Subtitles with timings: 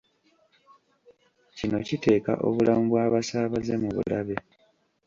[1.57, 4.35] Kino kiteeka obulamu bw'abasaabaze mu bulabe.